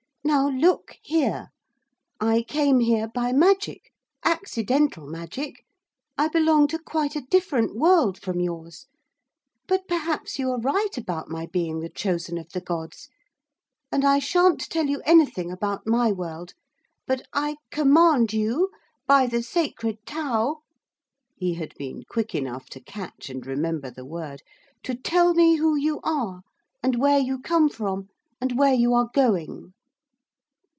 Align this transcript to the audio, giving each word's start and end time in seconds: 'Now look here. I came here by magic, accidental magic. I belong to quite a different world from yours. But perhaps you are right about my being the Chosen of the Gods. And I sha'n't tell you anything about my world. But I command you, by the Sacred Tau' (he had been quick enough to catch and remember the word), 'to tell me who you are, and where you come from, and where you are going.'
'Now 0.23 0.47
look 0.47 0.95
here. 1.01 1.49
I 2.21 2.43
came 2.47 2.79
here 2.79 3.09
by 3.09 3.33
magic, 3.33 3.91
accidental 4.23 5.05
magic. 5.05 5.65
I 6.17 6.29
belong 6.29 6.67
to 6.69 6.79
quite 6.79 7.17
a 7.17 7.21
different 7.29 7.75
world 7.75 8.17
from 8.17 8.39
yours. 8.39 8.87
But 9.67 9.89
perhaps 9.89 10.39
you 10.39 10.49
are 10.51 10.59
right 10.59 10.95
about 10.97 11.27
my 11.29 11.47
being 11.47 11.81
the 11.81 11.89
Chosen 11.89 12.37
of 12.37 12.49
the 12.53 12.61
Gods. 12.61 13.09
And 13.91 14.05
I 14.05 14.19
sha'n't 14.19 14.69
tell 14.69 14.85
you 14.85 15.01
anything 15.05 15.51
about 15.51 15.85
my 15.85 16.13
world. 16.13 16.53
But 17.05 17.23
I 17.33 17.57
command 17.69 18.31
you, 18.31 18.69
by 19.07 19.25
the 19.27 19.43
Sacred 19.43 20.05
Tau' 20.05 20.61
(he 21.35 21.55
had 21.55 21.73
been 21.75 22.03
quick 22.07 22.33
enough 22.33 22.67
to 22.69 22.79
catch 22.79 23.29
and 23.29 23.45
remember 23.45 23.89
the 23.91 24.05
word), 24.05 24.43
'to 24.83 24.95
tell 24.95 25.33
me 25.33 25.55
who 25.57 25.75
you 25.75 25.99
are, 26.05 26.41
and 26.81 26.95
where 26.99 27.19
you 27.19 27.41
come 27.41 27.67
from, 27.67 28.07
and 28.39 28.57
where 28.57 28.73
you 28.73 28.93
are 28.93 29.09
going.' 29.13 29.73